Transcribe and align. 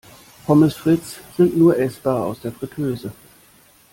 Pommes 0.47 0.73
frites 0.75 1.17
sind 1.37 1.55
nur 1.55 1.77
essbar 1.77 2.25
aus 2.25 2.39
der 2.39 2.51
Friteuse. 2.51 3.11